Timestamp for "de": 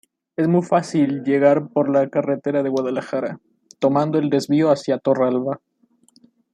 2.63-2.69